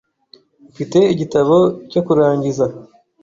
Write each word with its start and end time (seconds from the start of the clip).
Mfite 0.71 0.99
igitabo 1.13 1.57
cyo 1.91 2.01
kurangiza. 2.05 2.65